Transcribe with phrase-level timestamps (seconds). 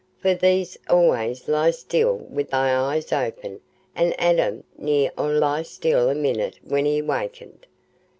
[0.17, 3.61] For thee'dst allays lie still wi' thy eyes open,
[3.93, 7.67] an' Adam ne'er 'ud lie still a minute when he wakened.